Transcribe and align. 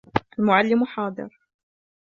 الْمُعَلِّمُ 0.39 0.85
حاضِرٌ. 0.85 1.29